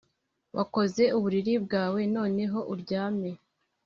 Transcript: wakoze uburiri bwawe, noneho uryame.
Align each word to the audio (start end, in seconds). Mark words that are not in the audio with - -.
wakoze 0.57 1.03
uburiri 1.17 1.53
bwawe, 1.65 2.01
noneho 2.15 2.59
uryame. 2.73 3.31